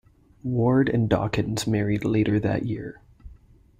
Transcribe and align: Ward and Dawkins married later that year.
Ward 0.41 0.89
and 0.89 1.07
Dawkins 1.07 1.67
married 1.67 2.03
later 2.03 2.39
that 2.39 2.65
year. 2.65 3.01